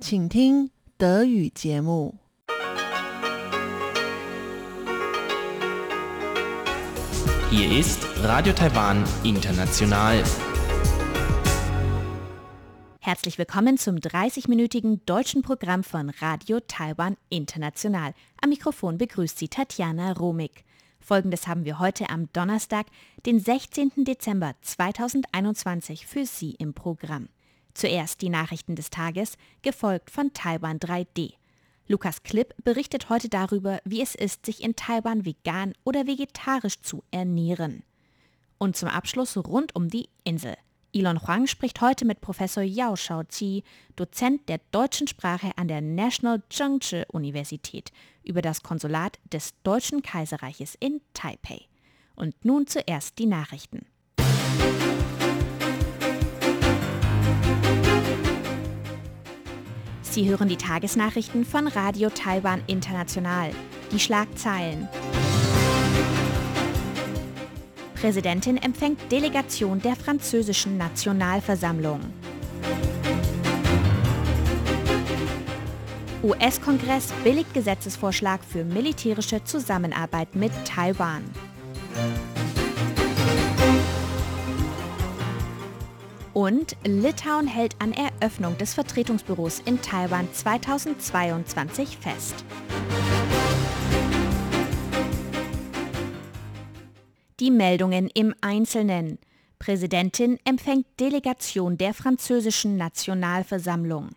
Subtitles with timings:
[0.00, 2.14] 请听德语节目。
[7.50, 10.24] Hier ist Radio Taiwan International.
[13.00, 18.14] Herzlich willkommen zum 30-minütigen deutschen Programm von Radio Taiwan International.
[18.40, 20.64] Am Mikrofon begrüßt Sie Tatjana Romig.
[20.98, 22.86] Folgendes haben wir heute am Donnerstag,
[23.26, 23.92] den 16.
[23.96, 27.28] Dezember 2021 für Sie im Programm.
[27.77, 31.33] Zuerst die Nachrichten des Tages, gefolgt von Taiwan 3D.
[31.87, 37.03] Lukas Klipp berichtet heute darüber, wie es ist, sich in Taiwan vegan oder vegetarisch zu
[37.11, 37.83] ernähren.
[38.57, 40.55] Und zum Abschluss rund um die Insel.
[40.91, 43.63] Elon Huang spricht heute mit Professor Yao Shaoqi,
[43.95, 47.91] Dozent der deutschen Sprache an der National Zhengzhi Universität,
[48.23, 51.67] über das Konsulat des Deutschen Kaiserreiches in Taipei.
[52.15, 53.85] Und nun zuerst die Nachrichten.
[60.17, 63.51] Sie hören die Tagesnachrichten von Radio Taiwan International.
[63.91, 64.87] Die Schlagzeilen.
[67.93, 71.99] Präsidentin empfängt Delegation der französischen Nationalversammlung.
[76.23, 81.25] US-Kongress billigt Gesetzesvorschlag für militärische Zusammenarbeit mit Taiwan.
[86.37, 92.45] Und Litauen hält an Eröffnung des Vertretungsbüros in Taiwan 2022 fest.
[97.39, 99.17] Die Meldungen im Einzelnen.
[99.57, 104.11] Präsidentin empfängt Delegation der französischen Nationalversammlung.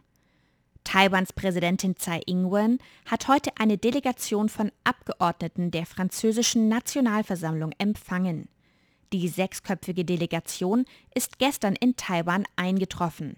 [0.85, 8.51] Taiwans Präsidentin Tsai Ing-wen hat heute eine Delegation von Abgeordneten der französischen Nationalversammlung empfangen.
[9.13, 13.37] Die sechsköpfige Delegation ist gestern in Taiwan eingetroffen.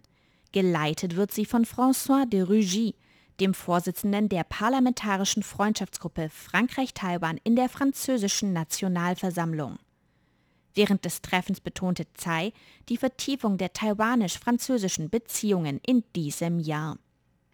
[0.52, 2.94] Geleitet wird sie von François de Rugy,
[3.40, 9.78] dem Vorsitzenden der parlamentarischen Freundschaftsgruppe Frankreich-Taiwan in der französischen Nationalversammlung.
[10.74, 12.52] Während des Treffens betonte Tsai
[12.88, 16.98] die Vertiefung der taiwanisch-französischen Beziehungen in diesem Jahr.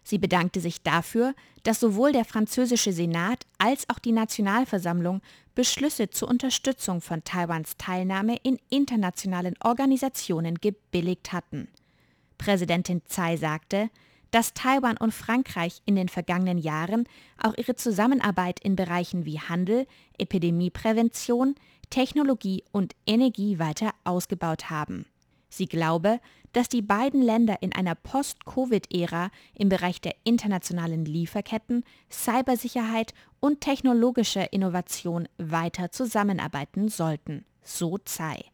[0.09, 5.21] Sie bedankte sich dafür, dass sowohl der französische Senat als auch die Nationalversammlung
[5.53, 11.67] Beschlüsse zur Unterstützung von Taiwans Teilnahme in internationalen Organisationen gebilligt hatten.
[12.39, 13.91] Präsidentin Tsai sagte,
[14.31, 19.85] dass Taiwan und Frankreich in den vergangenen Jahren auch ihre Zusammenarbeit in Bereichen wie Handel,
[20.17, 21.53] Epidemieprävention,
[21.91, 25.05] Technologie und Energie weiter ausgebaut haben.
[25.49, 26.19] Sie glaube,
[26.53, 34.51] dass die beiden Länder in einer Post-Covid-Ära im Bereich der internationalen Lieferketten, Cybersicherheit und technologischer
[34.53, 38.45] Innovation weiter zusammenarbeiten sollten, so Tsai.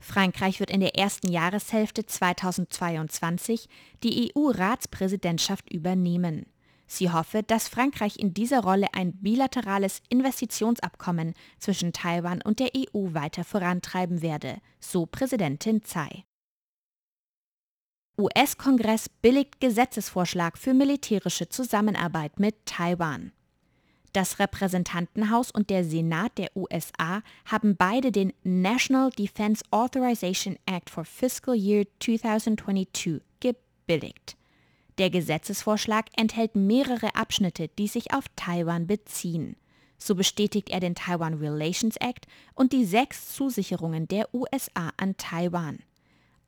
[0.00, 3.68] Frankreich wird in der ersten Jahreshälfte 2022
[4.02, 6.46] die EU-Ratspräsidentschaft übernehmen.
[6.86, 13.14] Sie hoffe, dass Frankreich in dieser Rolle ein bilaterales Investitionsabkommen zwischen Taiwan und der EU
[13.14, 16.24] weiter vorantreiben werde, so Präsidentin Tsai.
[18.20, 23.32] US-Kongress billigt Gesetzesvorschlag für militärische Zusammenarbeit mit Taiwan.
[24.12, 31.04] Das Repräsentantenhaus und der Senat der USA haben beide den National Defense Authorization Act for
[31.04, 34.36] Fiscal Year 2022 gebilligt.
[34.98, 39.56] Der Gesetzesvorschlag enthält mehrere Abschnitte, die sich auf Taiwan beziehen.
[39.96, 45.78] So bestätigt er den Taiwan Relations Act und die sechs Zusicherungen der USA an Taiwan.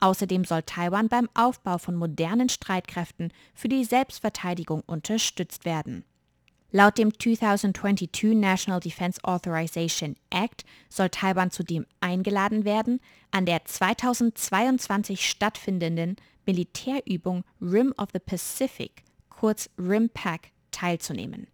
[0.03, 6.05] Außerdem soll Taiwan beim Aufbau von modernen Streitkräften für die Selbstverteidigung unterstützt werden.
[6.73, 12.99] Laut dem 2022 National Defense Authorization Act soll Taiwan zudem eingeladen werden,
[13.31, 21.47] an der 2022 stattfindenden Militärübung Rim of the Pacific, kurz RIMPAC, teilzunehmen.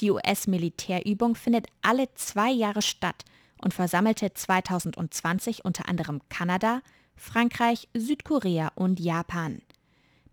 [0.00, 3.26] Die US-Militärübung findet alle zwei Jahre statt
[3.62, 6.80] und versammelte 2020 unter anderem Kanada,
[7.16, 9.62] Frankreich, Südkorea und Japan.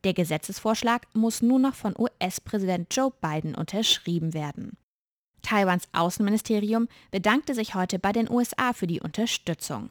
[0.03, 4.77] Der Gesetzesvorschlag muss nun noch von US-Präsident Joe Biden unterschrieben werden.
[5.41, 9.89] Taiwans Außenministerium bedankte sich heute bei den USA für die Unterstützung.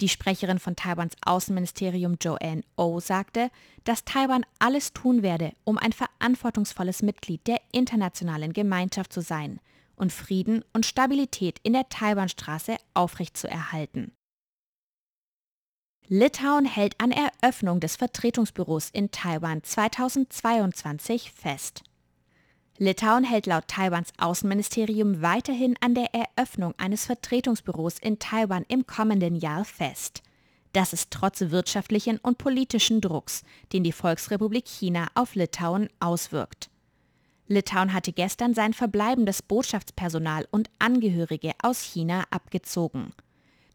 [0.00, 3.50] Die Sprecherin von Taiwans Außenministerium Joanne O oh sagte,
[3.84, 9.60] dass Taiwan alles tun werde, um ein verantwortungsvolles Mitglied der internationalen Gemeinschaft zu sein
[9.96, 14.12] und Frieden und Stabilität in der Taiwanstraße aufrechtzuerhalten.
[16.12, 21.84] Litauen hält an Eröffnung des Vertretungsbüros in Taiwan 2022 fest.
[22.78, 29.36] Litauen hält laut Taiwans Außenministerium weiterhin an der Eröffnung eines Vertretungsbüros in Taiwan im kommenden
[29.36, 30.24] Jahr fest.
[30.72, 36.70] Das ist trotz wirtschaftlichen und politischen Drucks, den die Volksrepublik China auf Litauen auswirkt.
[37.46, 43.12] Litauen hatte gestern sein verbleibendes Botschaftspersonal und Angehörige aus China abgezogen.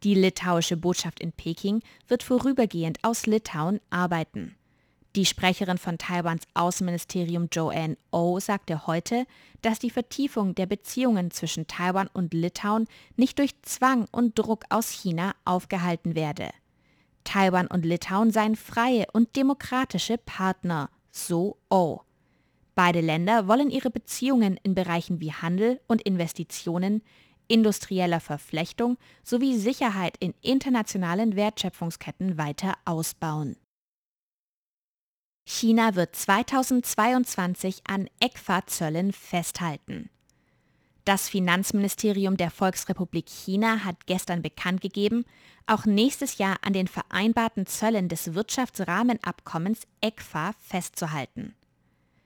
[0.04, 4.56] Die litauische Botschaft in Peking wird vorübergehend aus Litauen arbeiten.
[5.16, 9.26] Die Sprecherin von Taiwans Außenministerium Joanne O oh sagte heute,
[9.62, 14.90] dass die Vertiefung der Beziehungen zwischen Taiwan und Litauen nicht durch Zwang und Druck aus
[14.90, 16.50] China aufgehalten werde.
[17.24, 22.00] Taiwan und Litauen seien freie und demokratische Partner, so O.
[22.00, 22.02] Oh.
[22.76, 27.02] Beide Länder wollen ihre Beziehungen in Bereichen wie Handel und Investitionen,
[27.48, 33.58] industrieller Verflechtung sowie Sicherheit in internationalen Wertschöpfungsketten weiter ausbauen.
[35.48, 40.10] China wird 2022 an ECFA-Zöllen festhalten.
[41.06, 45.24] Das Finanzministerium der Volksrepublik China hat gestern bekannt gegeben,
[45.68, 51.54] auch nächstes Jahr an den vereinbarten Zöllen des Wirtschaftsrahmenabkommens ECFA festzuhalten.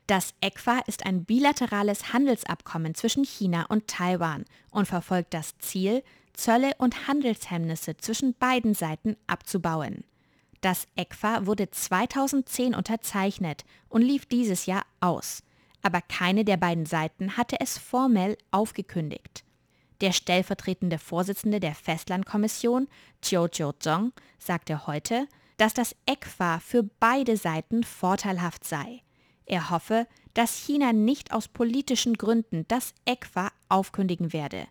[0.09, 6.03] Das ECFA ist ein bilaterales Handelsabkommen zwischen China und Taiwan und verfolgt das Ziel,
[6.33, 10.03] Zölle und Handelshemmnisse zwischen beiden Seiten abzubauen.
[10.61, 15.43] Das ECFA wurde 2010 unterzeichnet und lief dieses Jahr aus,
[15.83, 19.43] aber keine der beiden Seiten hatte es formell aufgekündigt.
[20.01, 22.87] Der stellvertretende Vorsitzende der Festlandkommission,
[23.21, 25.27] Chiu Chiu-zong, sagte heute,
[25.57, 29.03] dass das ECFA für beide Seiten vorteilhaft sei.
[29.49, 34.67] Er hoffe, dass China nicht aus politischen Gründen das ECFA aufkündigen werde.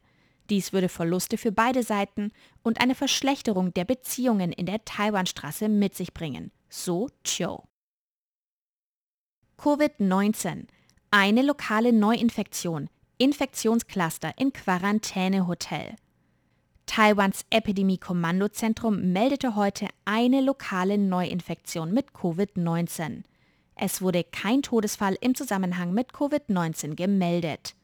[0.50, 2.30] Dies würde Verluste für beide Seiten
[2.62, 7.58] und eine Verschlechterung der Beziehungen in der Taiwanstraße mit sich bringen, so Chiu.
[9.58, 10.68] Covid-19.
[11.10, 12.88] Eine lokale Neuinfektion.
[13.18, 15.96] Infektionscluster in Quarantänehotel.
[16.86, 23.24] Taiwans Epidemie-Kommandozentrum meldete heute eine lokale Neuinfektion mit Covid-19.
[23.80, 27.76] Es wurde kein Todesfall im Zusammenhang mit Covid-19 gemeldet.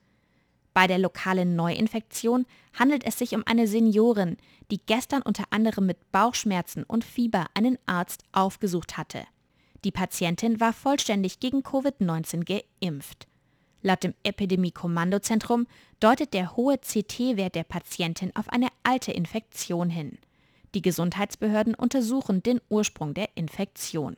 [0.74, 2.46] Bei der lokalen Neuinfektion
[2.76, 4.36] handelt es sich um eine Seniorin,
[4.72, 9.22] die gestern unter anderem mit Bauchschmerzen und Fieber einen Arzt aufgesucht hatte.
[9.84, 13.28] Die Patientin war vollständig gegen Covid-19 geimpft.
[13.80, 15.68] Laut dem Epidemie-Kommandozentrum
[16.00, 20.18] deutet der hohe CT-Wert der Patientin auf eine alte Infektion hin.
[20.74, 24.16] Die Gesundheitsbehörden untersuchen den Ursprung der Infektion.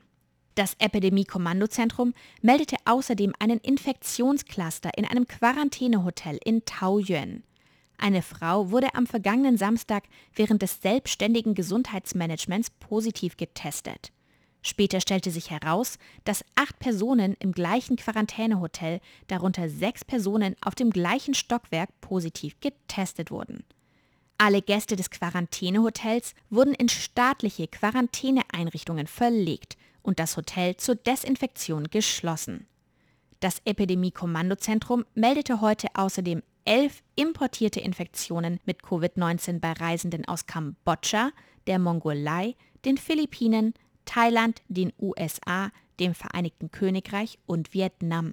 [0.56, 7.42] Das Epidemie-Kommandozentrum meldete außerdem einen Infektionscluster in einem Quarantänehotel in Taoyuan.
[7.98, 10.04] Eine Frau wurde am vergangenen Samstag
[10.34, 14.12] während des selbstständigen Gesundheitsmanagements positiv getestet.
[14.62, 20.88] Später stellte sich heraus, dass acht Personen im gleichen Quarantänehotel, darunter sechs Personen auf dem
[20.88, 23.62] gleichen Stockwerk, positiv getestet wurden.
[24.38, 29.76] Alle Gäste des Quarantänehotels wurden in staatliche Quarantäneeinrichtungen verlegt
[30.06, 32.66] und das Hotel zur Desinfektion geschlossen.
[33.40, 41.32] Das Epidemie-Kommandozentrum meldete heute außerdem elf importierte Infektionen mit Covid-19 bei Reisenden aus Kambodscha,
[41.66, 42.54] der Mongolei,
[42.84, 43.74] den Philippinen,
[44.04, 45.70] Thailand, den USA,
[46.00, 48.32] dem Vereinigten Königreich und Vietnam.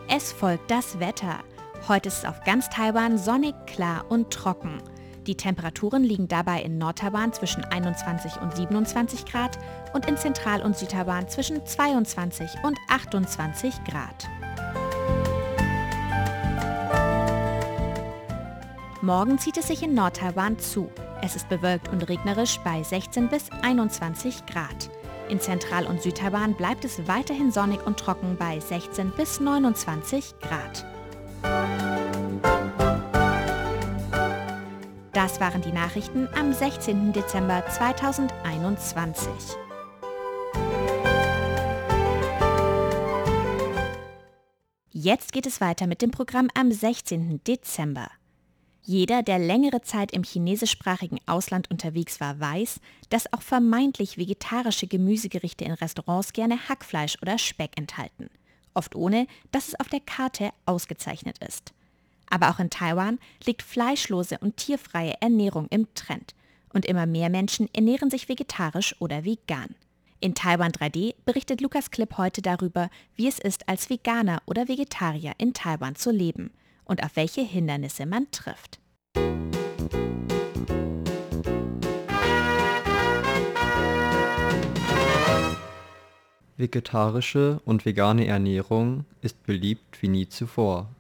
[0.08, 1.40] Es folgt das Wetter.
[1.86, 4.82] Heute ist es auf ganz Taiwan sonnig, klar und trocken.
[5.28, 9.58] Die Temperaturen liegen dabei in Nordtaiwan zwischen 21 und 27 Grad
[9.92, 14.26] und in Zentral- und Südtaiwan zwischen 22 und 28 Grad.
[19.02, 20.90] Morgen zieht es sich in Nordtaiwan zu.
[21.20, 24.88] Es ist bewölkt und regnerisch bei 16 bis 21 Grad.
[25.28, 30.86] In Zentral- und Südtaiwan bleibt es weiterhin sonnig und trocken bei 16 bis 29 Grad.
[35.28, 37.12] Das waren die Nachrichten am 16.
[37.12, 39.30] Dezember 2021.
[44.90, 47.44] Jetzt geht es weiter mit dem Programm am 16.
[47.44, 48.08] Dezember.
[48.80, 52.80] Jeder, der längere Zeit im chinesischsprachigen Ausland unterwegs war, weiß,
[53.10, 58.30] dass auch vermeintlich vegetarische Gemüsegerichte in Restaurants gerne Hackfleisch oder Speck enthalten.
[58.72, 61.74] Oft ohne, dass es auf der Karte ausgezeichnet ist.
[62.30, 66.34] Aber auch in Taiwan liegt fleischlose und tierfreie Ernährung im Trend.
[66.72, 69.74] Und immer mehr Menschen ernähren sich vegetarisch oder vegan.
[70.20, 75.32] In Taiwan 3D berichtet Lukas Klipp heute darüber, wie es ist, als Veganer oder Vegetarier
[75.38, 76.50] in Taiwan zu leben
[76.84, 78.80] und auf welche Hindernisse man trifft.
[86.56, 90.90] Vegetarische und vegane Ernährung ist beliebt wie nie zuvor.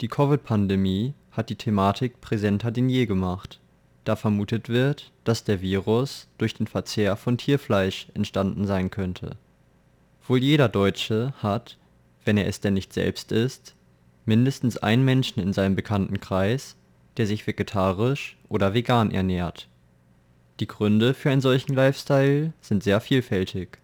[0.00, 3.60] Die Covid-Pandemie hat die Thematik präsenter denn je gemacht,
[4.04, 9.36] da vermutet wird, dass der Virus durch den Verzehr von Tierfleisch entstanden sein könnte.
[10.26, 11.76] Wohl jeder Deutsche hat,
[12.24, 13.74] wenn er es denn nicht selbst ist,
[14.24, 16.76] mindestens einen Menschen in seinem Bekanntenkreis,
[17.18, 19.68] der sich vegetarisch oder vegan ernährt.
[20.60, 23.78] Die Gründe für einen solchen Lifestyle sind sehr vielfältig.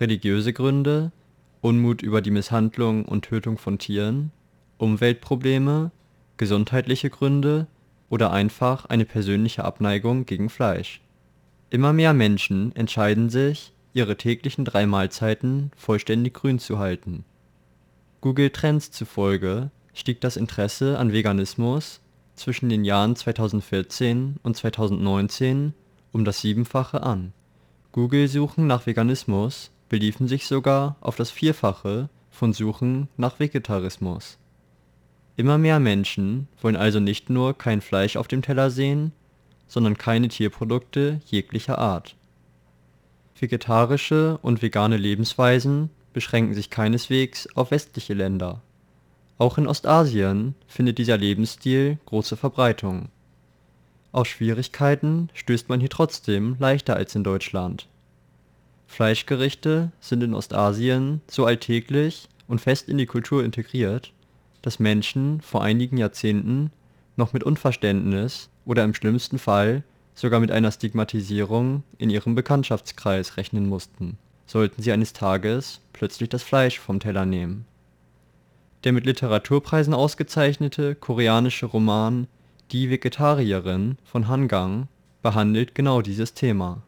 [0.00, 1.12] Religiöse Gründe,
[1.60, 4.32] Unmut über die Misshandlung und Tötung von Tieren,
[4.78, 5.90] Umweltprobleme,
[6.36, 7.66] gesundheitliche Gründe
[8.08, 11.00] oder einfach eine persönliche Abneigung gegen Fleisch.
[11.70, 17.24] Immer mehr Menschen entscheiden sich, ihre täglichen drei Mahlzeiten vollständig grün zu halten
[18.24, 22.00] Google Trends zufolge stieg das Interesse an Veganismus
[22.36, 25.74] zwischen den Jahren 2014 und 2019
[26.10, 27.34] um das Siebenfache an.
[27.92, 34.38] Google-Suchen nach Veganismus beliefen sich sogar auf das Vierfache von Suchen nach Vegetarismus.
[35.36, 39.12] Immer mehr Menschen wollen also nicht nur kein Fleisch auf dem Teller sehen,
[39.66, 42.14] sondern keine Tierprodukte jeglicher Art.
[43.38, 48.62] Vegetarische und vegane Lebensweisen beschränken sich keineswegs auf westliche Länder.
[49.36, 53.08] Auch in Ostasien findet dieser Lebensstil große Verbreitung.
[54.12, 57.88] Auf Schwierigkeiten stößt man hier trotzdem leichter als in Deutschland.
[58.86, 64.12] Fleischgerichte sind in Ostasien so alltäglich und fest in die Kultur integriert,
[64.64, 66.70] dass Menschen vor einigen Jahrzehnten
[67.16, 69.82] noch mit Unverständnis oder im schlimmsten Fall
[70.14, 76.42] sogar mit einer Stigmatisierung in ihrem Bekanntschaftskreis rechnen mussten sollten sie eines Tages plötzlich das
[76.42, 77.66] Fleisch vom Teller nehmen.
[78.84, 82.26] Der mit Literaturpreisen ausgezeichnete koreanische Roman
[82.70, 84.88] Die Vegetarierin von Han Gang
[85.22, 86.82] behandelt genau dieses Thema.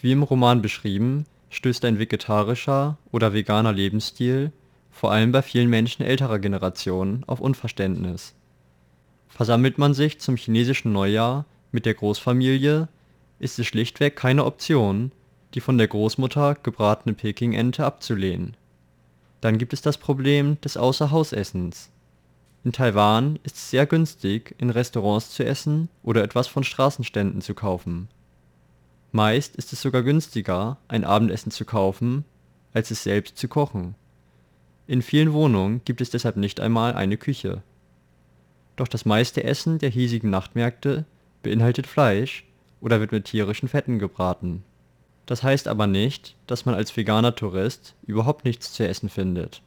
[0.00, 4.52] Wie im Roman beschrieben, stößt ein vegetarischer oder veganer Lebensstil
[4.98, 8.34] vor allem bei vielen Menschen älterer Generationen auf Unverständnis.
[9.28, 12.88] Versammelt man sich zum chinesischen Neujahr mit der Großfamilie,
[13.38, 15.12] ist es schlichtweg keine Option,
[15.54, 18.56] die von der Großmutter gebratene Pekingente abzulehnen.
[19.40, 21.90] Dann gibt es das Problem des Außerhausessens.
[22.64, 27.54] In Taiwan ist es sehr günstig, in Restaurants zu essen oder etwas von Straßenständen zu
[27.54, 28.08] kaufen.
[29.12, 32.24] Meist ist es sogar günstiger, ein Abendessen zu kaufen,
[32.74, 33.94] als es selbst zu kochen.
[34.88, 37.62] In vielen Wohnungen gibt es deshalb nicht einmal eine Küche.
[38.74, 41.04] Doch das meiste Essen der hiesigen Nachtmärkte
[41.44, 42.44] beinhaltet Fleisch
[42.80, 44.64] oder wird mit tierischen Fetten gebraten
[45.28, 49.60] das heißt aber nicht, dass man als veganer Tourist überhaupt nichts zu essen findet.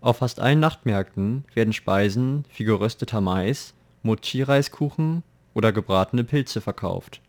[0.00, 5.22] Auf fast allen Nachtmärkten werden Speisen wie gerösteter Mais, Mochi-Reiskuchen
[5.54, 7.20] oder gebratene Pilze verkauft.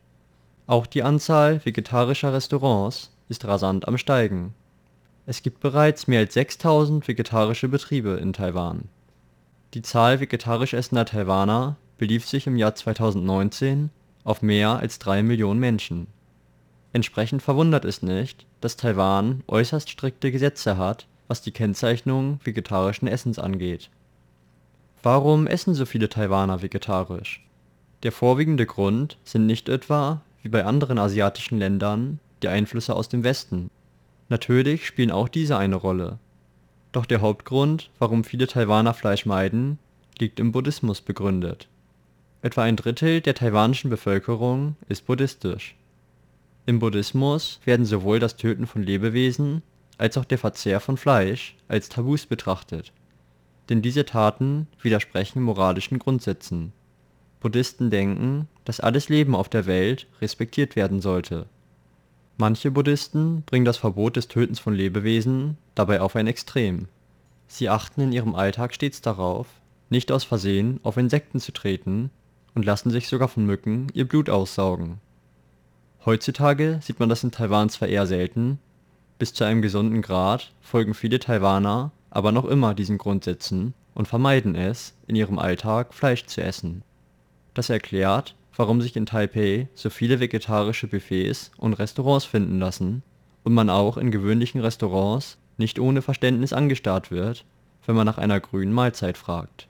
[0.65, 4.55] Auch die Anzahl vegetarischer Restaurants ist rasant am Steigen.
[5.29, 8.85] Es gibt bereits mehr als 6000 vegetarische Betriebe in Taiwan.
[9.75, 13.91] Die Zahl vegetarisch essender Taiwaner belief sich im Jahr 2019
[14.23, 16.07] auf mehr als drei Millionen Menschen
[16.93, 23.37] Entsprechend verwundert es nicht, dass Taiwan äußerst strikte Gesetze hat, was die Kennzeichnung vegetarischen Essens
[23.37, 23.89] angeht.
[25.03, 27.45] Warum essen so viele Taiwaner vegetarisch?
[28.01, 33.23] Der vorwiegende Grund sind nicht etwa, wie bei anderen asiatischen Ländern, die Einflüsse aus dem
[33.23, 33.69] Westen.
[34.29, 36.19] Natürlich spielen auch diese eine Rolle.
[36.91, 39.79] Doch der Hauptgrund, warum viele Taiwaner Fleisch meiden,
[40.17, 41.67] liegt im Buddhismus begründet.
[42.41, 45.75] Etwa ein Drittel der taiwanischen Bevölkerung ist buddhistisch
[46.69, 49.63] im Buddhismus werden sowohl das Töten von Lebewesen
[49.97, 52.93] als auch der Verzehr von Fleisch als Tabus betrachtet,
[53.69, 56.71] denn diese Taten widersprechen moralischen Grundsätzen.
[57.39, 61.47] Buddhisten denken, dass alles Leben auf der Welt respektiert werden sollte.
[62.41, 66.87] Manche Buddhisten bringen das Verbot des Tötens von Lebewesen dabei auf ein Extrem.
[67.47, 69.47] Sie achten in ihrem Alltag stets darauf,
[69.89, 72.11] nicht aus Versehen auf Insekten zu treten
[72.55, 75.01] und lassen sich sogar von Mücken ihr Blut aussaugen.
[76.05, 78.59] Heutzutage sieht man das in Taiwan zwar eher selten,
[79.17, 84.55] bis zu einem gesunden Grad folgen viele Taiwaner aber noch immer diesen Grundsätzen und vermeiden
[84.55, 86.83] es, in ihrem Alltag Fleisch zu essen.
[87.53, 93.03] Das erklärt, warum sich in Taipeh so viele vegetarische Buffets und Restaurants finden lassen
[93.45, 97.45] und man auch in gewöhnlichen Restaurants nicht ohne Verständnis angestarrt wird,
[97.85, 99.69] wenn man nach einer grünen Mahlzeit fragt.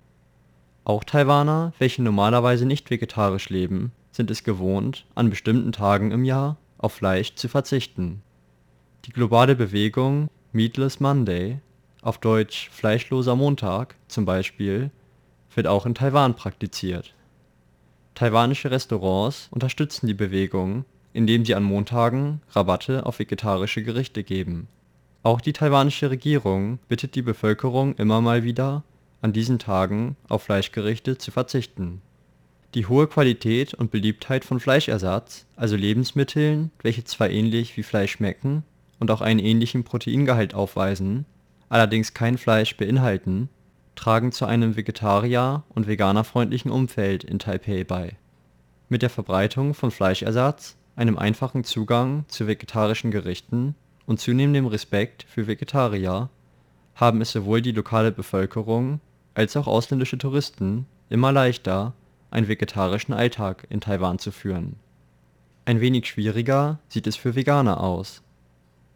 [0.85, 6.57] Auch Taiwaner, welche normalerweise nicht vegetarisch leben, sind es gewohnt, an bestimmten Tagen im Jahr
[6.79, 8.23] auf Fleisch zu verzichten.
[9.05, 11.59] Die globale Bewegung Meatless Monday
[12.01, 14.89] auf Deutsch Fleischloser Montag zum Beispiel,
[15.53, 17.13] wird auch in Taiwan praktiziert.
[18.19, 20.83] Taiwanische Restaurants unterstützen die Bewegung,
[21.13, 24.67] indem sie an Montagen Rabatte auf vegetarische Gerichte geben.
[25.23, 28.83] Auch die taiwanische Regierung bittet die Bevölkerung immer mal wieder,
[29.21, 32.01] an diesen Tagen auf Fleischgerichte zu verzichten.
[32.73, 38.63] Die hohe Qualität und Beliebtheit von Fleischersatz, also Lebensmitteln, welche zwar ähnlich wie Fleisch schmecken
[38.99, 41.25] und auch einen ähnlichen Proteingehalt aufweisen,
[41.69, 43.47] allerdings kein Fleisch beinhalten,
[43.99, 48.15] tragen zu einem vegetarier und veganerfreundlichen Umfeld in Taipeh bei.
[48.87, 53.75] Mit der Verbreitung von Fleischersatz, einem einfachen Zugang zu vegetarischen Gerichten
[54.05, 56.29] und zunehmendem Respekt für Vegetarier
[56.95, 59.01] haben es sowohl die lokale Bevölkerung
[59.33, 61.93] als auch ausländische Touristen immer leichter,
[62.31, 64.77] einen vegetarischen Alltag in Taiwan zu führen.
[65.65, 68.21] Ein wenig schwieriger sieht es für Veganer aus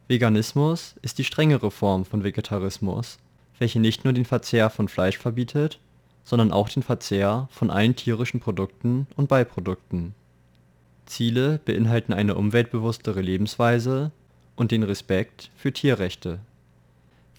[0.07, 3.17] Veganismus ist die strengere Form von Vegetarismus,
[3.59, 5.79] welche nicht nur den Verzehr von Fleisch verbietet,
[6.23, 10.15] sondern auch den Verzehr von allen tierischen Produkten und Beiprodukten.
[11.05, 14.11] Ziele beinhalten eine umweltbewusstere Lebensweise
[14.55, 16.39] und den Respekt für Tierrechte.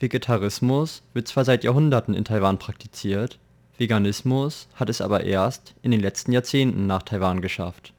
[0.00, 3.38] Vegetarismus wird zwar seit Jahrhunderten in Taiwan praktiziert,
[3.78, 7.94] Veganismus hat es aber erst in den letzten Jahrzehnten nach Taiwan geschafft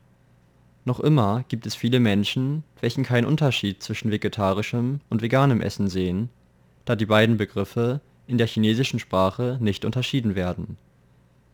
[0.85, 6.29] noch immer gibt es viele Menschen, welchen keinen Unterschied zwischen vegetarischem und veganem Essen sehen,
[6.85, 10.77] da die beiden Begriffe in der chinesischen Sprache nicht unterschieden werden.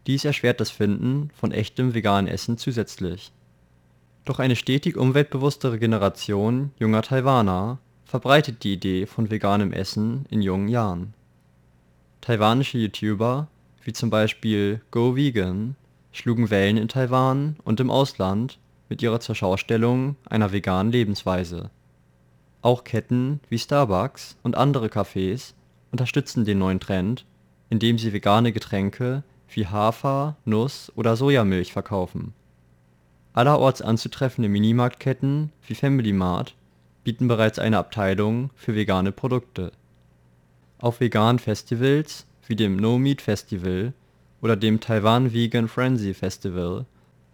[0.07, 3.31] Dies erschwert das Finden von echtem veganem Essen zusätzlich.
[4.25, 10.67] Doch eine stetig umweltbewusstere Generation junger Taiwaner verbreitet die Idee von veganem Essen in jungen
[10.67, 11.13] Jahren.
[12.21, 13.47] Taiwanische YouTuber
[13.83, 15.75] wie zum Beispiel Go Vegan
[16.11, 21.69] schlugen Wellen in Taiwan und im Ausland mit ihrer Zurschaustellung einer veganen Lebensweise.
[22.61, 25.53] Auch Ketten wie Starbucks und andere Cafés
[25.91, 27.25] unterstützen den neuen Trend,
[27.69, 32.33] indem sie vegane Getränke wie Hafer-, Nuss- oder Sojamilch verkaufen.
[33.33, 36.55] Allerorts anzutreffende Minimarktketten wie Family Mart
[37.03, 39.71] bieten bereits eine Abteilung für vegane Produkte.
[40.77, 43.93] Auf veganen Festivals wie dem No Meat Festival
[44.41, 46.85] oder dem Taiwan Vegan Frenzy Festival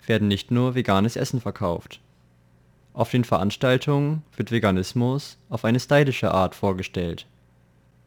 [0.06, 2.00] werden nicht nur veganes Essen verkauft.
[2.98, 7.28] Auf den Veranstaltungen wird Veganismus auf eine stylische Art vorgestellt.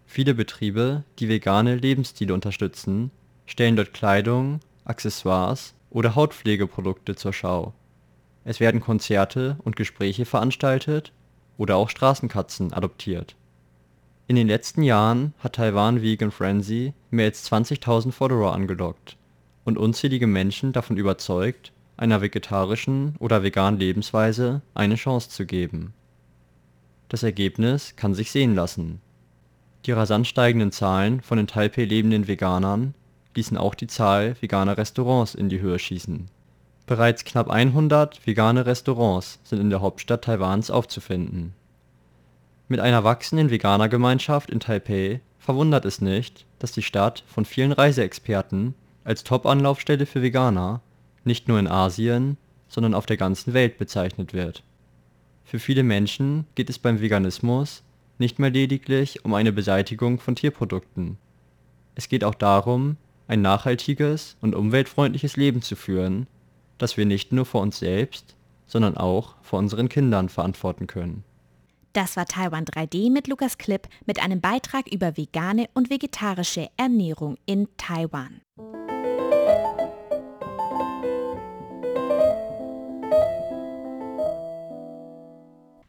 [0.05, 3.13] Viele Betriebe, die vegane Lebensstile unterstützen,
[3.47, 7.73] stellen dort Kleidung, Accessoires oder Hautpflegeprodukte zur Schau.
[8.45, 11.13] Es werden Konzerte und Gespräche veranstaltet
[11.57, 13.37] oder auch Straßenkatzen adoptiert.
[14.27, 19.17] In den letzten Jahren hat Taiwan Vegan Frenzy mehr als 20.000 Follower angelockt
[19.65, 25.93] und unzählige Menschen davon überzeugt einer vegetarischen oder veganen Lebensweise eine Chance zu geben.
[27.11, 29.03] Das Ergebnis kann sich sehen lassen.
[29.85, 32.95] Die rasant steigenden Zahlen von in Taipeh lebenden Veganern
[33.35, 36.29] ließen auch die Zahl veganer Restaurants in die Höhe schießen.
[36.87, 41.53] Bereits knapp 100 vegane Restaurants sind in der Hauptstadt Taiwans aufzufinden.
[42.69, 48.75] Mit einer wachsenden Veganergemeinschaft in Taipeh verwundert es nicht, dass die Stadt von vielen Reiseexperten
[49.05, 50.81] als Top-Anlaufstelle für Veganer
[51.25, 52.37] nicht nur in Asien,
[52.69, 54.63] sondern auf der ganzen Welt bezeichnet wird.
[55.45, 57.83] Für viele Menschen geht es beim Veganismus
[58.19, 61.17] nicht mehr lediglich um eine Beseitigung von Tierprodukten.
[61.95, 66.27] Es geht auch darum, ein nachhaltiges und umweltfreundliches Leben zu führen,
[66.79, 71.25] das wir nicht nur vor uns selbst, sondern auch vor unseren Kindern verantworten können.
[71.93, 77.37] Das war Taiwan 3D mit Lukas Klipp mit einem Beitrag über vegane und vegetarische Ernährung
[77.47, 78.41] in Taiwan.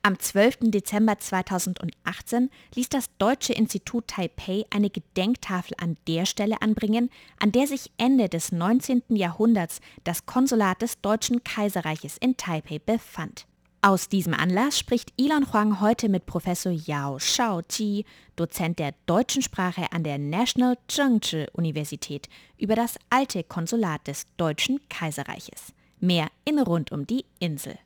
[0.03, 0.71] Am 12.
[0.71, 7.67] Dezember 2018 ließ das Deutsche Institut Taipei eine Gedenktafel an der Stelle anbringen, an der
[7.67, 9.03] sich Ende des 19.
[9.09, 13.45] Jahrhunderts das Konsulat des Deutschen Kaiserreiches in Taipei befand.
[13.83, 19.91] Aus diesem Anlass spricht Elon Huang heute mit Professor Yao Shaoji, Dozent der deutschen Sprache
[19.91, 25.73] an der National Zhengzhi Universität, über das alte Konsulat des Deutschen Kaiserreiches.
[25.99, 27.77] Mehr in Rund um die Insel.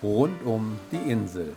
[0.00, 1.56] Rund um die Insel.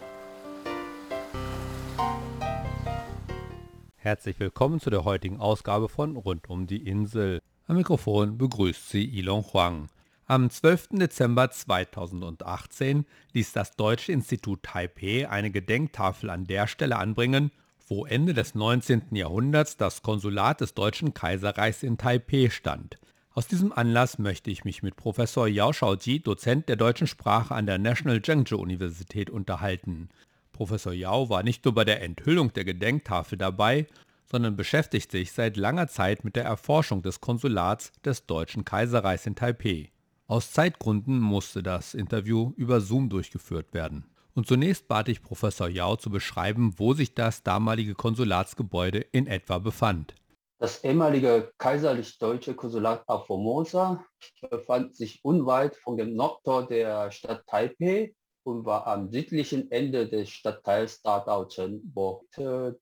[3.98, 7.40] Herzlich willkommen zu der heutigen Ausgabe von Rund um die Insel.
[7.68, 9.90] Am Mikrofon begrüßt Sie Ilon Huang.
[10.26, 10.90] Am 12.
[10.94, 17.52] Dezember 2018 ließ das Deutsche Institut Taipeh eine Gedenktafel an der Stelle anbringen,
[17.88, 19.04] wo Ende des 19.
[19.12, 22.98] Jahrhunderts das Konsulat des Deutschen Kaiserreichs in Taipeh stand.
[23.34, 27.66] Aus diesem Anlass möchte ich mich mit Professor Yao Shaoji, Dozent der deutschen Sprache an
[27.66, 30.10] der National Zhengzhou Universität, unterhalten.
[30.52, 33.88] Professor Yao war nicht nur bei der Enthüllung der Gedenktafel dabei,
[34.30, 39.36] sondern beschäftigt sich seit langer Zeit mit der Erforschung des Konsulats des Deutschen Kaiserreichs in
[39.36, 39.88] Taipeh.
[40.28, 44.08] Aus Zeitgründen musste das Interview über Zoom durchgeführt werden.
[44.34, 49.60] Und zunächst bat ich Professor Yao zu beschreiben, wo sich das damalige Konsulatsgebäude in etwa
[49.60, 50.16] befand.
[50.62, 54.06] Das ehemalige kaiserlich-deutsche Konsulat auf Formosa
[54.48, 60.30] befand sich unweit von dem Nordtor der Stadt Taipei und war am südlichen Ende des
[60.30, 62.28] Stadtteils Dadaochen, wo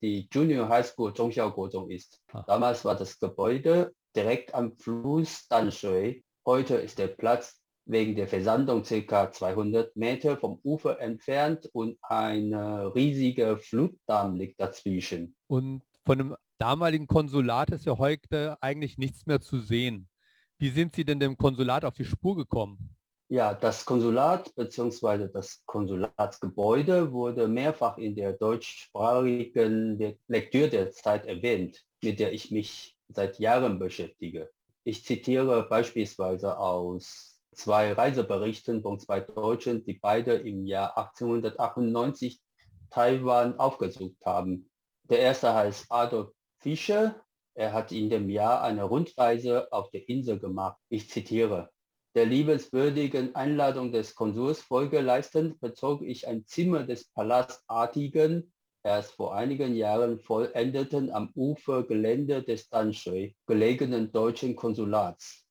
[0.01, 2.21] die Junior High School Zhongxiao ist.
[2.33, 2.43] Ah.
[2.45, 8.83] Damals war das Gebäude direkt am Fluss Danshui Heute ist der Platz wegen der Versandung
[8.83, 9.31] ca.
[9.31, 15.33] 200 Meter vom Ufer entfernt und ein riesiger Flutdamm liegt dazwischen.
[15.47, 20.09] Und von dem damaligen Konsulat ist ja heute eigentlich nichts mehr zu sehen.
[20.57, 22.95] Wie sind Sie denn dem Konsulat auf die Spur gekommen?
[23.29, 25.29] Ja, das Konsulat bzw.
[25.31, 32.97] das Konsulatsgebäude wurde mehrfach in der deutschsprachigen Lektüre der Zeit erwähnt, mit der ich mich
[33.07, 34.49] seit Jahren beschäftige.
[34.83, 42.41] Ich zitiere beispielsweise aus zwei Reiseberichten von zwei Deutschen, die beide im Jahr 1898
[42.89, 44.69] Taiwan aufgesucht haben.
[45.03, 47.15] Der erste heißt Adolf Fischer.
[47.55, 50.77] Er hat in dem Jahr eine Rundreise auf der Insel gemacht.
[50.89, 51.69] Ich zitiere.
[52.15, 58.51] Der liebenswürdigen Einladung des Konsuls Folge leistend bezog ich ein Zimmer des palastartigen
[58.83, 65.45] erst vor einigen Jahren vollendeten am Ufergelände des Danshui gelegenen deutschen Konsulats,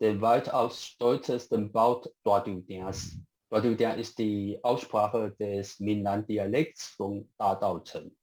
[0.00, 3.18] den weitaus stolzesten Bau Duadudians.
[3.50, 8.16] Duadudian ist die Aussprache des Minnan-Dialekts von Dadaochen.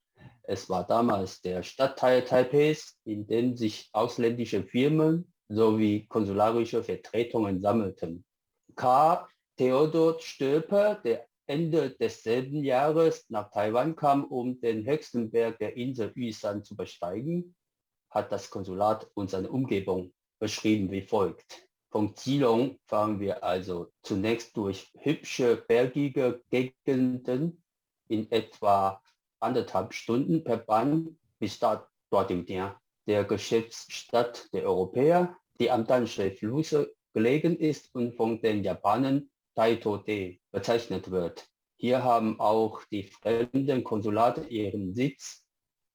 [0.44, 8.24] Es war damals der Stadtteil Taipeis, in dem sich ausländische Firmen sowie konsularische Vertretungen sammelten.
[8.74, 9.28] K.
[9.56, 16.12] Theodor Stöper, der Ende desselben Jahres nach Taiwan kam, um den höchsten Berg der Insel
[16.14, 17.54] Yusan zu besteigen,
[18.10, 21.68] hat das Konsulat und seine Umgebung beschrieben wie folgt.
[21.90, 27.62] Von Zilong fahren wir also zunächst durch hübsche bergige Gegenden
[28.08, 29.02] in etwa
[29.42, 32.74] anderthalb Stunden per Bahn bis Stadt Duadingdian,
[33.06, 41.10] der Geschäftsstadt der Europäer, die am Danshui-Flusse gelegen ist und von den Japanern Taito-de bezeichnet
[41.10, 41.46] wird.
[41.76, 45.44] Hier haben auch die fremden Konsulate ihren Sitz.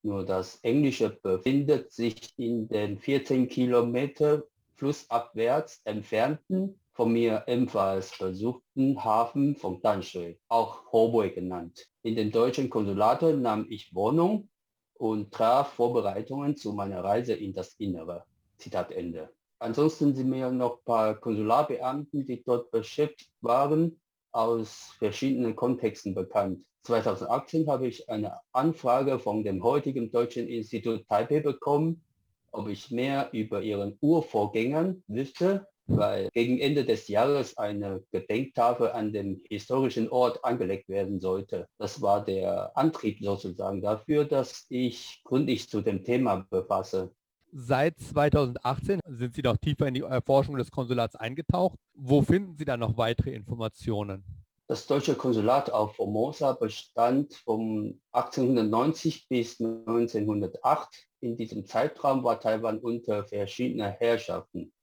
[0.03, 4.43] Nur das Englische befindet sich in den 14 Kilometer
[4.75, 11.85] flussabwärts entfernten, von mir ebenfalls besuchten Hafen von Danshui, auch Hoboi genannt.
[12.01, 14.49] In den deutschen Konsulaten nahm ich Wohnung
[14.95, 18.23] und traf Vorbereitungen zu meiner Reise in das Innere.
[18.57, 19.29] Zitat Ende.
[19.59, 23.99] Ansonsten sind mir noch ein paar Konsularbeamten, die dort beschäftigt waren,
[24.31, 26.65] aus verschiedenen Kontexten bekannt.
[26.81, 32.01] 2018 habe ich eine Anfrage von dem heutigen Deutschen Institut Taipei bekommen,
[32.51, 39.13] ob ich mehr über ihren Urvorgängern wüsste, weil gegen Ende des Jahres eine Gedenktafel an
[39.13, 41.67] dem historischen Ort angelegt werden sollte.
[41.77, 47.11] Das war der Antrieb sozusagen dafür, dass ich gründlich zu dem Thema befasse.
[47.53, 51.79] Seit 2018 sind Sie noch tiefer in die Erforschung des Konsulats eingetaucht.
[51.93, 54.23] Wo finden Sie da noch weitere Informationen?
[54.69, 61.07] Das deutsche Konsulat auf Formosa bestand von 1890 bis 1908.
[61.21, 64.73] In diesem Zeitraum war Taiwan unter verschiedener Herrschaften.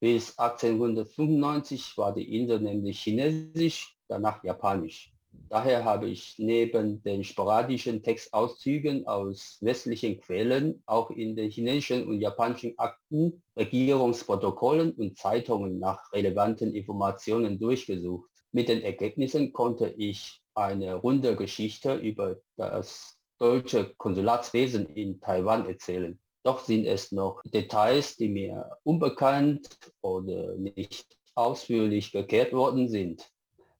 [0.00, 5.12] Bis 1895 war die Insel nämlich chinesisch, danach japanisch.
[5.50, 12.20] Daher habe ich neben den sporadischen Textauszügen aus westlichen Quellen auch in den chinesischen und
[12.20, 18.30] japanischen Akten, Regierungsprotokollen und Zeitungen nach relevanten Informationen durchgesucht.
[18.52, 26.18] Mit den Ergebnissen konnte ich eine runde Geschichte über das deutsche Konsulatswesen in Taiwan erzählen.
[26.42, 29.68] Doch sind es noch Details, die mir unbekannt
[30.00, 33.30] oder nicht ausführlich geklärt worden sind.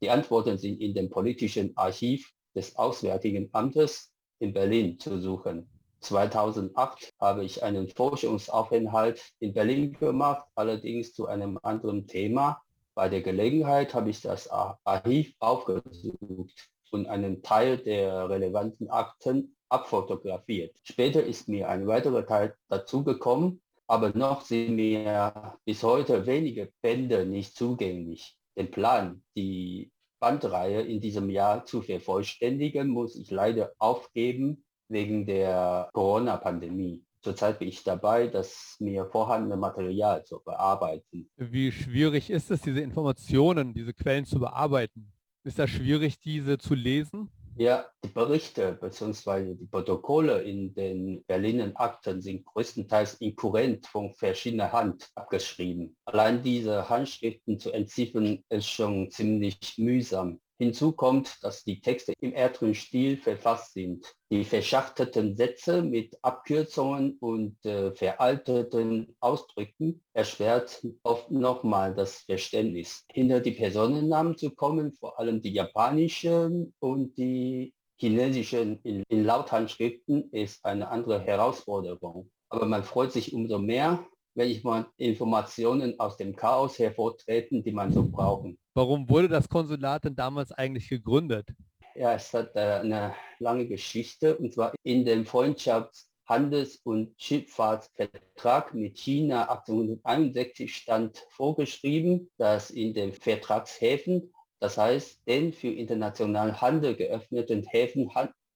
[0.02, 5.68] Die Antworten sind in dem politischen Archiv des Auswärtigen Amtes in Berlin zu suchen.
[6.00, 12.62] 2008 habe ich einen Forschungsaufenthalt in Berlin gemacht, allerdings zu einem anderen Thema.
[12.94, 20.74] Bei der Gelegenheit habe ich das Archiv aufgesucht und einen Teil der relevanten Akten abfotografiert.
[20.82, 27.24] Später ist mir ein weiterer Teil dazugekommen, aber noch sind mir bis heute wenige Bände
[27.24, 28.36] nicht zugänglich.
[28.56, 35.88] Den Plan, die Bandreihe in diesem Jahr zu vervollständigen, muss ich leider aufgeben wegen der
[35.92, 37.02] Corona-Pandemie.
[37.22, 41.30] Zurzeit bin ich dabei, das mir vorhandene Material zu bearbeiten.
[41.36, 45.12] Wie schwierig ist es, diese Informationen, diese Quellen zu bearbeiten?
[45.44, 47.30] Ist das schwierig, diese zu lesen?
[47.56, 49.54] Ja, die Berichte bzw.
[49.54, 55.96] die Protokolle in den Berliner Akten sind größtenteils inkurrent von verschiedener Hand abgeschrieben.
[56.06, 60.40] Allein diese Handschriften zu entziffern ist schon ziemlich mühsam.
[60.60, 64.14] Hinzu kommt, dass die Texte im älteren Stil verfasst sind.
[64.30, 73.06] Die verschachtelten Sätze mit Abkürzungen und äh, veralteten Ausdrücken erschwert oft nochmal das Verständnis.
[73.10, 80.30] Hinter die Personennamen zu kommen, vor allem die japanischen und die chinesischen in, in Lauthandschriften,
[80.30, 82.30] ist eine andere Herausforderung.
[82.50, 87.72] Aber man freut sich umso mehr, wenn ich mal Informationen aus dem Chaos hervortreten, die
[87.72, 88.58] man so brauchen.
[88.74, 91.48] Warum wurde das Konsulat denn damals eigentlich gegründet?
[91.94, 98.72] Ja, es hat äh, eine lange Geschichte und zwar in dem Freundschafts-, Handels- und Schifffahrtsvertrag
[98.72, 106.94] mit China 1861 stand vorgeschrieben, dass in den Vertragshäfen, das heißt den für internationalen Handel
[106.94, 108.08] geöffneten Häfen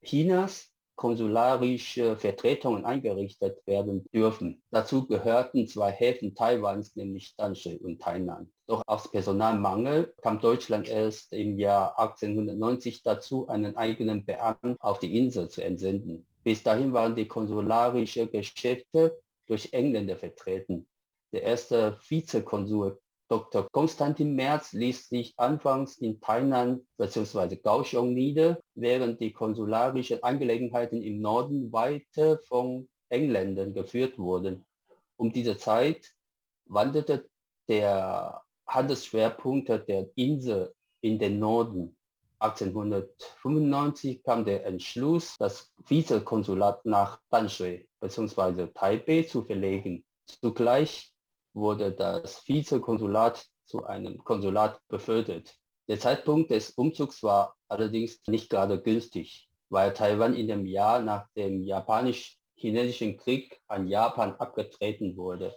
[0.04, 4.62] Chinas, konsularische Vertretungen eingerichtet werden dürfen.
[4.70, 8.50] Dazu gehörten zwei Häfen Taiwans, nämlich Danshui und Tainan.
[8.66, 15.18] Doch aus Personalmangel kam Deutschland erst im Jahr 1890 dazu, einen eigenen Beamten auf die
[15.18, 16.26] Insel zu entsenden.
[16.42, 20.87] Bis dahin waren die konsularischen Geschäfte durch Engländer vertreten.
[21.33, 23.00] Der erste Vizekonsul
[23.35, 23.66] Dr.
[23.73, 27.57] Konstantin Merz ließ sich anfangs in Tainan bzw.
[27.57, 34.64] Kaohsiung nieder, während die konsularischen Angelegenheiten im Norden weiter von Engländern geführt wurden.
[35.16, 36.14] Um diese Zeit
[36.66, 37.29] wanderte
[37.66, 41.97] der Handelsschwerpunkt der Insel in den Norden.
[42.38, 48.68] 1895 kam der Entschluss, das Vizekonsulat nach Danshui bzw.
[48.68, 50.05] Taipei zu verlegen.
[50.27, 51.13] Zugleich
[51.55, 55.55] wurde das Vizekonsulat zu einem Konsulat befördert.
[55.88, 61.29] Der Zeitpunkt des Umzugs war allerdings nicht gerade günstig, weil Taiwan in dem Jahr nach
[61.37, 65.57] dem japanisch-chinesischen Krieg an Japan abgetreten wurde.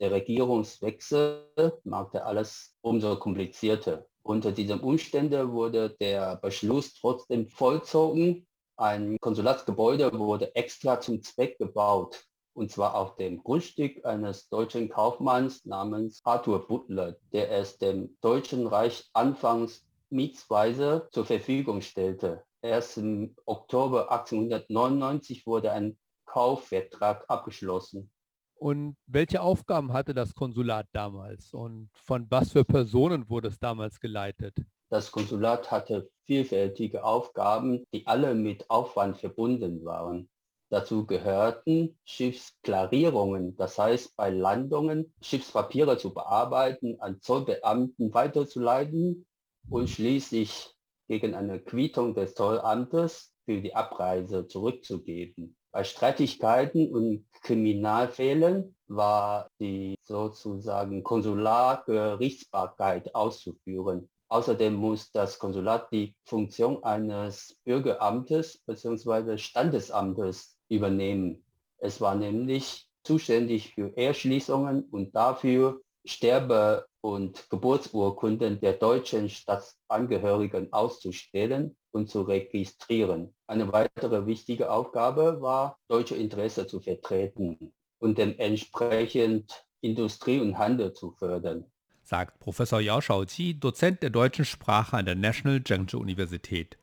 [0.00, 1.48] Der Regierungswechsel
[1.84, 4.06] machte alles umso komplizierter.
[4.22, 8.46] Unter diesen Umständen wurde der Beschluss trotzdem vollzogen.
[8.76, 15.64] Ein Konsulatsgebäude wurde extra zum Zweck gebaut und zwar auf dem Grundstück eines deutschen Kaufmanns
[15.64, 22.44] namens Arthur Butler, der es dem Deutschen Reich anfangs mietsweise zur Verfügung stellte.
[22.62, 28.10] Erst im Oktober 1899 wurde ein Kaufvertrag abgeschlossen.
[28.54, 34.00] Und welche Aufgaben hatte das Konsulat damals und von was für Personen wurde es damals
[34.00, 34.56] geleitet?
[34.88, 40.28] Das Konsulat hatte vielfältige Aufgaben, die alle mit Aufwand verbunden waren.
[40.74, 49.24] Dazu gehörten Schiffsklarierungen, das heißt bei Landungen Schiffspapiere zu bearbeiten, an Zollbeamten weiterzuleiten
[49.70, 50.74] und schließlich
[51.06, 55.54] gegen eine Quittung des Zollamtes für die Abreise zurückzugeben.
[55.70, 64.10] Bei Streitigkeiten und Kriminalfällen war die sozusagen Konsulargerichtsbarkeit auszuführen.
[64.28, 69.38] Außerdem muss das Konsulat die Funktion eines Bürgeramtes bzw.
[69.38, 71.44] Standesamtes übernehmen.
[71.78, 81.76] Es war nämlich zuständig für Erschließungen und dafür Sterbe- und Geburtsurkunden der deutschen Staatsangehörigen auszustellen
[81.92, 83.34] und zu registrieren.
[83.46, 91.12] Eine weitere wichtige Aufgabe war, deutsche Interesse zu vertreten und dementsprechend Industrie und Handel zu
[91.12, 91.64] fördern.
[92.02, 96.76] Sagt Professor Yao Shaoqi, Dozent der deutschen Sprache an der National Zhengzhou Universität.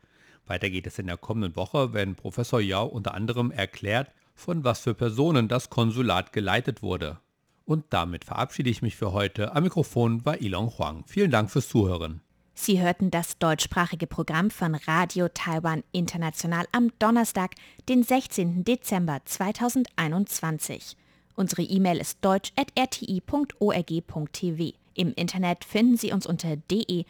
[0.48, 4.82] Weiter geht es in der kommenden Woche, wenn Professor Yao unter anderem erklärt, von was
[4.82, 7.20] für Personen das Konsulat geleitet wurde.
[7.66, 9.56] Und damit verabschiede ich mich für heute.
[9.56, 11.04] Am Mikrofon war Ilon Huang.
[11.08, 12.22] Vielen Dank fürs Zuhören.
[12.54, 17.52] Sie hörten das deutschsprachige Programm von Radio Taiwan International am Donnerstag,
[17.88, 18.66] den 16.
[18.66, 20.98] Dezember 2021.
[21.36, 24.74] Unsere E-Mail ist deutsch.rti.org.tv.
[24.94, 27.02] Im Internet finden Sie uns unter de.rti.org.tv.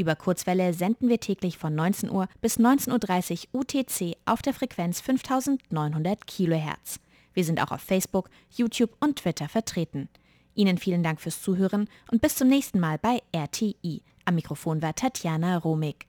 [0.00, 5.02] Über Kurzwelle senden wir täglich von 19 Uhr bis 19.30 Uhr UTC auf der Frequenz
[5.02, 7.00] 5900 kHz.
[7.34, 10.08] Wir sind auch auf Facebook, YouTube und Twitter vertreten.
[10.54, 14.00] Ihnen vielen Dank fürs Zuhören und bis zum nächsten Mal bei RTI.
[14.24, 16.06] Am Mikrofon war Tatjana Romig.